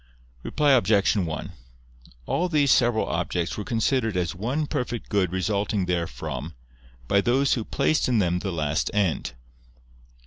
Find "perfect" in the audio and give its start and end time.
4.65-5.09